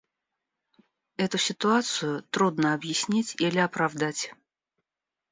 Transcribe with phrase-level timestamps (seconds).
[1.17, 4.33] Эту ситуацию трудно объяснить или оправдать.